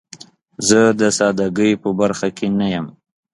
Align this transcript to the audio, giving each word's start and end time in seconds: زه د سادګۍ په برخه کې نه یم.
زه 0.67 0.81
د 0.99 1.01
سادګۍ 1.17 1.71
په 1.81 1.89
برخه 1.99 2.27
کې 2.37 2.47
نه 2.59 2.67
یم. 2.73 2.87